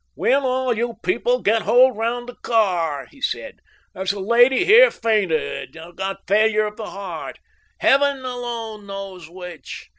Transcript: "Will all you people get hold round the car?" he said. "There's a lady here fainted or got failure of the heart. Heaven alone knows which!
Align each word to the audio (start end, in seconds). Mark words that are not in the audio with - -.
"Will 0.15 0.47
all 0.47 0.75
you 0.75 0.95
people 1.03 1.43
get 1.43 1.61
hold 1.61 1.95
round 1.95 2.27
the 2.27 2.33
car?" 2.33 3.05
he 3.11 3.21
said. 3.21 3.59
"There's 3.93 4.11
a 4.11 4.19
lady 4.19 4.65
here 4.65 4.89
fainted 4.89 5.77
or 5.77 5.93
got 5.93 6.25
failure 6.25 6.65
of 6.65 6.75
the 6.75 6.89
heart. 6.89 7.37
Heaven 7.81 8.25
alone 8.25 8.87
knows 8.87 9.29
which! 9.29 9.89